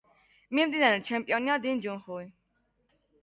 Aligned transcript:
მიმდინარე 0.59 1.03
ჩემპიონია 1.09 1.59
დინ 1.65 1.83
ჯუნხუი. 1.83 2.25